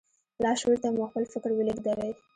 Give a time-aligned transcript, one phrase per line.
[0.43, 2.11] لاشعور ته مو خپل فکر ولېږدوئ.